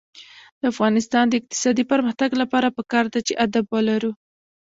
د 0.59 0.61
افغانستان 0.73 1.25
د 1.27 1.33
اقتصادي 1.39 1.83
پرمختګ 1.91 2.29
لپاره 2.41 2.73
پکار 2.77 3.05
ده 3.13 3.19
چې 3.27 3.33
ادب 3.45 3.65
ولرو. 3.71 4.11